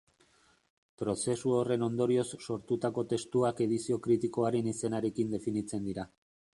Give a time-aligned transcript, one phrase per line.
[1.01, 6.13] Prozesu horren ondorioz sortutako testuak edizio kritikoaren izenarekin definitzen dira.